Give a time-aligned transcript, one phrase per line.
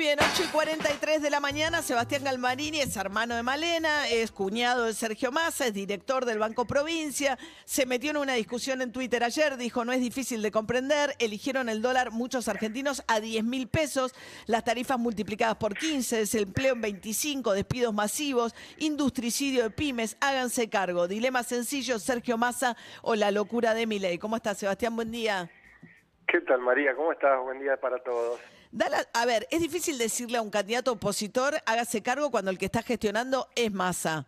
[0.00, 4.86] bien, 8 y 43 de la mañana, Sebastián Galmarini es hermano de Malena, es cuñado
[4.86, 9.22] de Sergio Massa, es director del Banco Provincia, se metió en una discusión en Twitter
[9.22, 13.68] ayer, dijo no es difícil de comprender, eligieron el dólar muchos argentinos a 10 mil
[13.68, 14.14] pesos,
[14.46, 21.08] las tarifas multiplicadas por 15, desempleo en 25, despidos masivos, industricidio de pymes, háganse cargo,
[21.08, 24.16] dilema sencillo, Sergio Massa o la locura de Milei.
[24.16, 24.96] ¿Cómo estás Sebastián?
[24.96, 25.50] Buen día.
[26.26, 26.94] ¿Qué tal María?
[26.94, 27.38] ¿Cómo estás?
[27.42, 28.40] Buen día para todos.
[28.72, 32.66] Dala- a ver, es difícil decirle a un candidato opositor, hágase cargo cuando el que
[32.66, 34.26] está gestionando es Massa.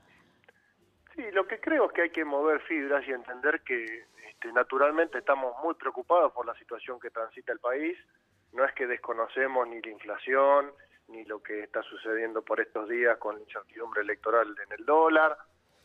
[1.14, 5.19] Sí, lo que creo es que hay que mover fibras y entender que este, naturalmente
[5.19, 7.97] estamos muy preocupados por la situación que transita el país.
[8.52, 10.72] No es que desconocemos ni la inflación,
[11.09, 15.36] ni lo que está sucediendo por estos días con la incertidumbre electoral en el dólar.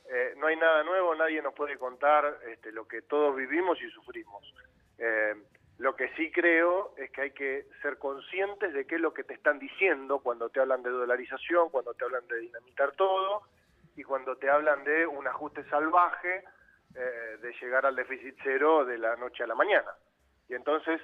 [0.10, 3.90] Eh, no hay nada nuevo, nadie nos puede contar este, lo que todos vivimos y
[3.92, 4.54] sufrimos.
[4.98, 5.36] Eh,
[5.78, 9.24] lo que sí creo es que hay que ser conscientes de qué es lo que
[9.24, 13.44] te están diciendo cuando te hablan de dolarización, cuando te hablan de dinamitar todo
[13.96, 16.44] y cuando te hablan de un ajuste salvaje
[16.96, 19.92] eh, de llegar al déficit cero de la noche a la mañana.
[20.50, 21.00] Y entonces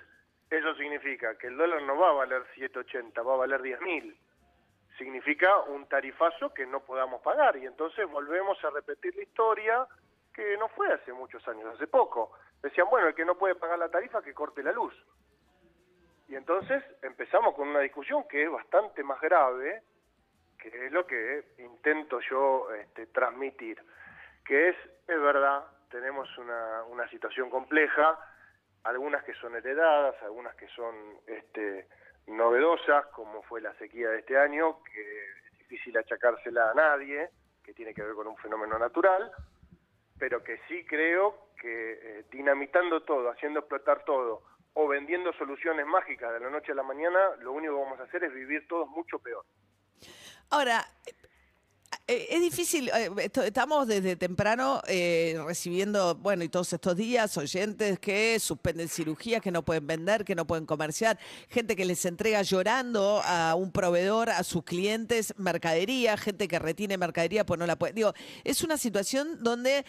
[0.50, 4.16] eso significa que el dólar no va a valer 7.80, va a valer 10.000.
[4.98, 9.88] Significa un tarifazo que no podamos pagar y entonces volvemos a repetir la historia
[10.34, 12.32] que no fue hace muchos años, hace poco.
[12.64, 14.96] Decían, bueno, el que no puede pagar la tarifa que corte la luz.
[16.30, 19.84] Y entonces empezamos con una discusión que es bastante más grave,
[20.58, 23.84] que es lo que intento yo este, transmitir,
[24.46, 24.76] que es,
[25.08, 28.18] es verdad, tenemos una, una situación compleja,
[28.84, 30.96] algunas que son heredadas, algunas que son
[31.28, 31.88] este,
[32.28, 37.30] novedosas, como fue la sequía de este año, que es difícil achacársela a nadie,
[37.62, 39.32] que tiene que ver con un fenómeno natural,
[40.18, 46.34] pero que sí creo que eh, dinamitando todo, haciendo explotar todo, o vendiendo soluciones mágicas
[46.34, 48.90] de la noche a la mañana, lo único que vamos a hacer es vivir todos
[48.90, 49.46] mucho peor.
[50.50, 50.86] Ahora,
[52.06, 53.10] eh, es difícil, eh,
[53.46, 59.52] estamos desde temprano eh, recibiendo, bueno, y todos estos días, oyentes que suspenden cirugías, que
[59.52, 64.32] no pueden vender, que no pueden comerciar, gente que les entrega llorando a un proveedor,
[64.32, 67.94] a sus clientes, mercadería, gente que retiene mercadería pues no la puede.
[67.94, 68.14] Digo,
[68.44, 69.86] es una situación donde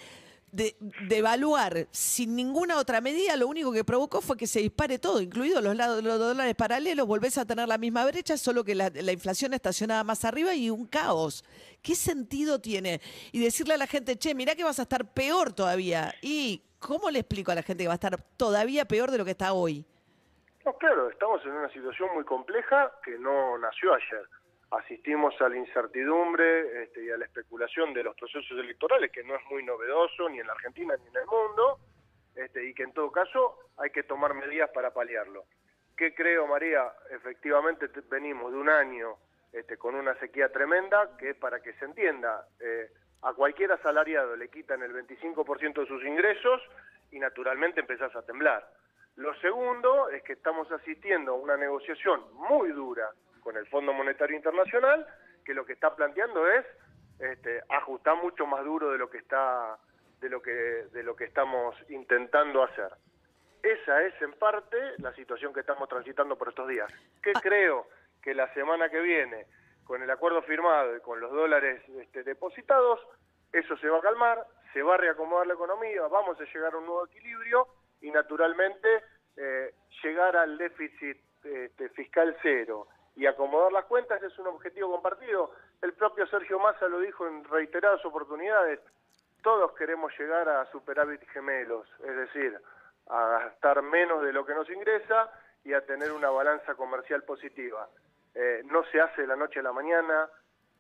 [0.55, 0.77] de,
[1.09, 5.61] devaluar sin ninguna otra medida, lo único que provocó fue que se dispare todo, incluido
[5.61, 9.13] los, lados- los dólares paralelos, volvés a tener la misma brecha, solo que la, la
[9.13, 11.45] inflación estacionada más arriba y un caos.
[11.83, 13.01] ¿Qué sentido tiene?
[13.33, 16.15] Y decirle a la gente, che, mirá que vas a estar peor todavía.
[16.23, 19.25] ¿Y cómo le explico a la gente que va a estar todavía peor de lo
[19.25, 19.85] que está hoy?
[20.65, 24.27] No, claro, estamos en una situación muy compleja que no nació ayer.
[24.79, 29.35] Asistimos a la incertidumbre este, y a la especulación de los procesos electorales, que no
[29.37, 31.79] es muy novedoso ni en la Argentina ni en el mundo,
[32.35, 35.45] este, y que en todo caso hay que tomar medidas para paliarlo.
[35.97, 36.93] ¿Qué creo, María?
[37.11, 39.17] Efectivamente te- venimos de un año
[39.53, 42.91] este, con una sequía tremenda, que para que se entienda, eh,
[43.23, 46.61] a cualquier asalariado le quitan el 25% de sus ingresos
[47.13, 48.69] y naturalmente empezás a temblar.
[49.17, 53.09] Lo segundo es que estamos asistiendo a una negociación muy dura
[53.45, 55.07] con el Fondo Monetario Internacional,
[55.45, 56.65] que lo que está planteando es
[57.21, 59.79] este, ajustar mucho más duro de lo que está
[60.21, 62.91] de lo que de lo que estamos intentando hacer.
[63.63, 66.91] Esa es en parte la situación que estamos transitando por estos días.
[67.23, 67.87] Que creo
[68.23, 69.47] que la semana que viene,
[69.85, 73.01] con el acuerdo firmado y con los dólares este, depositados,
[73.53, 76.79] eso se va a calmar, se va a reacomodar la economía, vamos a llegar a
[76.79, 77.69] un nuevo equilibrio
[78.01, 78.89] y naturalmente
[79.37, 85.53] eh, llegar al déficit este, fiscal cero y acomodar las cuentas es un objetivo compartido.
[85.83, 88.81] El propio Sergio Massa lo dijo en reiteradas oportunidades,
[89.43, 92.59] todos queremos llegar a superávit gemelos, es decir,
[93.09, 95.31] a gastar menos de lo que nos ingresa
[95.65, 97.89] y a tener una balanza comercial positiva.
[98.35, 100.29] Eh, no se hace de la noche a la mañana,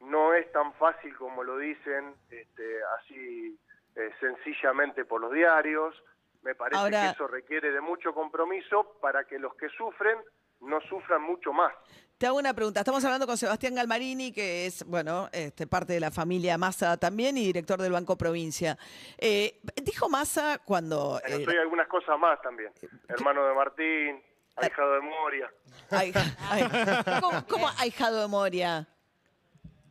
[0.00, 3.58] no es tan fácil como lo dicen este, así
[3.96, 5.94] eh, sencillamente por los diarios.
[6.42, 10.18] Me parece Ahora- que eso requiere de mucho compromiso para que los que sufren
[10.64, 11.72] no sufran mucho más.
[12.18, 12.80] Te hago una pregunta.
[12.80, 17.36] Estamos hablando con Sebastián Galmarini, que es, bueno, este, parte de la familia Massa también
[17.36, 18.78] y director del Banco Provincia.
[19.18, 21.20] Eh, dijo Massa cuando...
[21.24, 22.72] Pero eh, soy algunas cosas más también.
[23.08, 24.22] Hermano de Martín,
[24.56, 25.50] ahijado de Moria.
[25.90, 26.12] ay-
[26.50, 26.64] ay-
[27.20, 28.88] ¿cómo, cómo ahijado de Moria?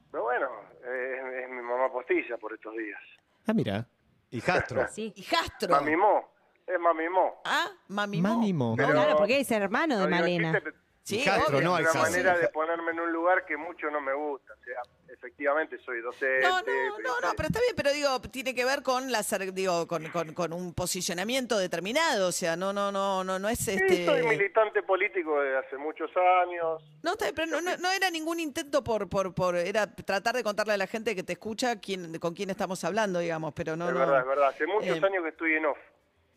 [0.10, 0.48] Pero bueno,
[0.86, 3.00] eh, es mi mamá postilla por estos días.
[3.48, 3.86] Ah, mira.
[4.32, 4.88] Hijastro.
[4.88, 5.14] Sí.
[5.18, 5.70] Hijastro.
[5.70, 6.33] Mamimó,
[6.68, 7.42] es mamimó.
[7.46, 8.22] Ah, mami.
[8.22, 8.30] Mo.
[8.30, 8.76] Mami Mo.
[8.76, 10.52] Pero- claro, porque es hermano de No digo Malena.
[10.52, 11.68] chiste, pero Sí, Hijastro, obvio.
[11.68, 14.54] no es una manera de ponerme en un lugar que mucho no me gusta.
[14.54, 14.82] O sea,
[15.14, 16.42] efectivamente soy docente.
[16.42, 19.22] No, no, no, no, pero está bien, pero digo, tiene que ver con la
[19.54, 23.68] digo, con, con, con, un posicionamiento determinado, o sea, no, no, no, no, no es
[23.68, 23.90] este.
[23.90, 26.10] Sí, soy militante político desde hace muchos
[26.42, 26.82] años.
[27.04, 30.78] No, pero no, no, era ningún intento por, por, por, era tratar de contarle a
[30.78, 33.90] la gente que te escucha quién, con quién estamos hablando, digamos, pero no.
[33.90, 34.48] Es verdad, es verdad.
[34.48, 35.78] Hace muchos eh, años que estoy en off.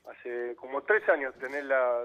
[0.06, 2.04] Hace como tres años tener la,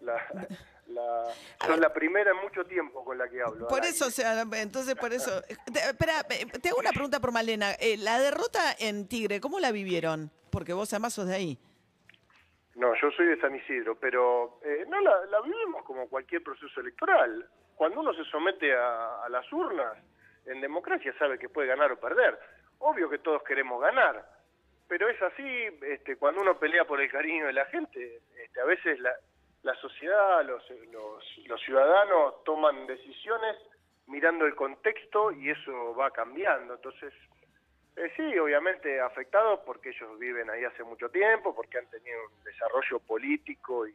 [0.00, 0.16] la
[0.88, 3.68] la, la primera en mucho tiempo con la que hablo.
[3.68, 5.42] Por eso, o sea, entonces por eso.
[5.66, 7.72] espera, te hago una pregunta por Malena.
[7.80, 10.30] Eh, la derrota en Tigre, ¿cómo la vivieron?
[10.50, 11.58] Porque vos además sos de ahí.
[12.74, 16.80] No, yo soy de San Isidro, pero eh, no la, la, vivimos como cualquier proceso
[16.80, 17.48] electoral.
[17.74, 19.94] Cuando uno se somete a, a, las urnas,
[20.46, 22.38] en democracia sabe que puede ganar o perder.
[22.78, 24.24] Obvio que todos queremos ganar,
[24.88, 28.64] pero es así, este, cuando uno pelea por el cariño de la gente, este, a
[28.64, 29.12] veces la,
[29.62, 30.62] la sociedad, los,
[31.46, 33.56] los, ciudadanos toman decisiones
[34.06, 36.74] mirando el contexto y eso va cambiando.
[36.74, 37.12] Entonces,
[37.96, 42.44] eh, sí, obviamente afectados porque ellos viven ahí hace mucho tiempo, porque han tenido un
[42.44, 43.94] desarrollo político y,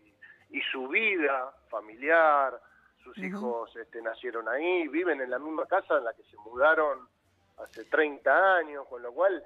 [0.72, 2.60] su vida familiar,
[3.04, 7.08] sus hijos este, nacieron ahí, viven en la misma casa en la que se mudaron
[7.58, 9.44] hace 30 años, con lo cual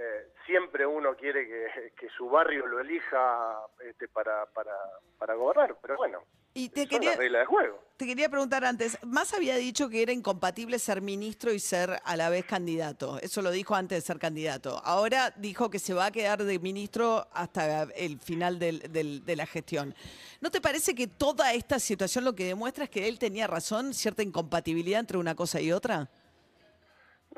[0.00, 4.72] eh, siempre uno quiere que, su barrio lo elija este, para, para,
[5.18, 6.22] para gobernar, pero bueno.
[6.54, 7.82] Y te quería, regla de juego.
[7.96, 12.16] Te quería preguntar antes, Más había dicho que era incompatible ser ministro y ser a
[12.16, 13.18] la vez candidato.
[13.20, 14.80] Eso lo dijo antes de ser candidato.
[14.84, 19.96] Ahora dijo que se va a quedar de ministro hasta el final de la gestión.
[20.40, 23.92] ¿No te parece que toda esta situación lo que demuestra es que él tenía razón,
[23.92, 26.08] cierta incompatibilidad entre una cosa y otra?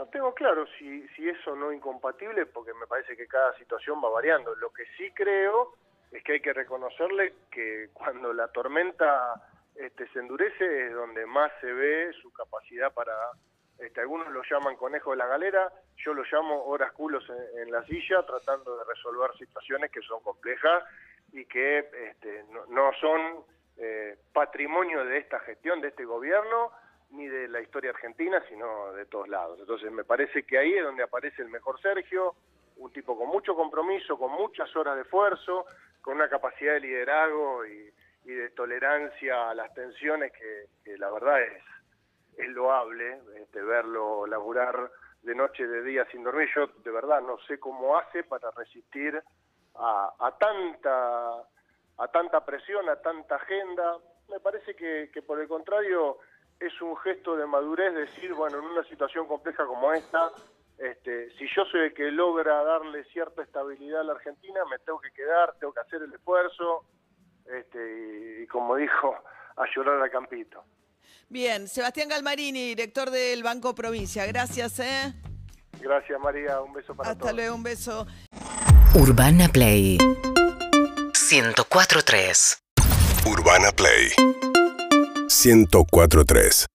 [0.00, 4.02] No tengo claro si, si eso no es incompatible porque me parece que cada situación
[4.02, 4.54] va variando.
[4.54, 5.74] Lo que sí creo
[6.10, 9.34] es que hay que reconocerle que cuando la tormenta
[9.74, 13.12] este, se endurece es donde más se ve su capacidad para,
[13.78, 17.22] este, algunos lo llaman conejo de la galera, yo lo llamo horas culos
[17.58, 20.82] en, la silla tratando de resolver situaciones que son complejas
[21.30, 23.44] y que este, no, son
[23.76, 26.72] eh, patrimonio de esta gestión, de este gobierno,
[27.10, 29.58] ni de la historia argentina, sino de todos lados.
[29.60, 32.34] Entonces me parece que ahí es donde aparece el mejor Sergio,
[32.76, 35.66] un tipo con mucho compromiso, con muchas horas de esfuerzo,
[36.00, 37.92] con una capacidad de liderazgo y,
[38.24, 41.62] de tolerancia a las tensiones que, la verdad es,
[42.36, 44.88] es loable, este, verlo laburar
[45.22, 46.48] de noche, de día sin dormir.
[46.54, 49.20] Yo de verdad no sé cómo hace para resistir
[49.74, 51.38] a, tanta
[51.98, 53.96] a tanta presión, a tanta agenda.
[54.28, 56.18] Me parece que por el contrario
[56.60, 60.30] es un gesto de madurez decir, bueno, en una situación compleja como esta,
[60.78, 65.00] este, si yo soy el que logra darle cierta estabilidad a la Argentina, me tengo
[65.00, 66.84] que quedar, tengo que hacer el esfuerzo,
[67.46, 69.16] este, y, como dijo,
[69.56, 70.62] a llorar al campito.
[71.28, 74.78] Bien, Sebastián Galmarini, director del Banco Provincia, gracias.
[74.80, 75.12] ¿eh?
[75.80, 77.22] Gracias María, un beso para todos.
[77.22, 78.06] Hasta luego, un beso.
[78.94, 82.60] Urbana Play 104.3
[83.24, 84.10] Urbana Play
[85.44, 86.70] 1043